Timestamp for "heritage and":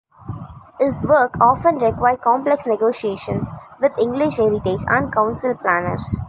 4.37-5.13